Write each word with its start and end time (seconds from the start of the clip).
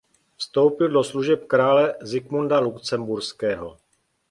Vstoupil 0.37 0.89
do 0.91 1.03
služeb 1.03 1.45
krále 1.47 1.95
Zikmunda 2.01 2.59
Lucemburského. 2.59 3.77